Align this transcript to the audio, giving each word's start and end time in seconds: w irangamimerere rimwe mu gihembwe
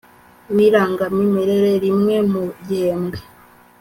w 0.55 0.57
irangamimerere 0.67 1.71
rimwe 1.85 2.15
mu 2.31 2.43
gihembwe 2.65 3.19